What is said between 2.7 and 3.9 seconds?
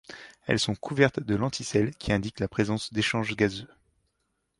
d'échange gazeux.